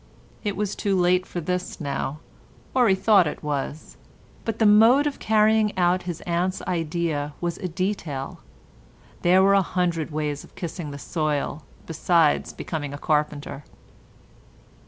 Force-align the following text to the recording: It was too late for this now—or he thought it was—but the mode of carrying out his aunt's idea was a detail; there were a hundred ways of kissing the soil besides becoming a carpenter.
It 0.43 0.55
was 0.57 0.75
too 0.75 0.99
late 0.99 1.27
for 1.27 1.39
this 1.41 1.79
now—or 1.79 2.89
he 2.89 2.95
thought 2.95 3.27
it 3.27 3.43
was—but 3.43 4.57
the 4.57 4.65
mode 4.65 5.05
of 5.05 5.19
carrying 5.19 5.77
out 5.77 6.01
his 6.09 6.21
aunt's 6.21 6.59
idea 6.63 7.35
was 7.39 7.59
a 7.59 7.67
detail; 7.67 8.39
there 9.21 9.43
were 9.43 9.53
a 9.53 9.61
hundred 9.61 10.09
ways 10.09 10.43
of 10.43 10.55
kissing 10.55 10.89
the 10.89 10.97
soil 10.97 11.63
besides 11.85 12.51
becoming 12.51 12.95
a 12.95 12.97
carpenter. 12.97 13.63